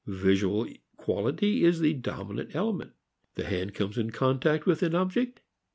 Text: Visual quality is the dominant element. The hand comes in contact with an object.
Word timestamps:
Visual 0.07 0.67
quality 0.97 1.63
is 1.63 1.79
the 1.79 1.93
dominant 1.93 2.55
element. 2.55 2.93
The 3.35 3.45
hand 3.45 3.75
comes 3.75 3.99
in 3.99 4.09
contact 4.09 4.65
with 4.65 4.81
an 4.81 4.95
object. 4.95 5.41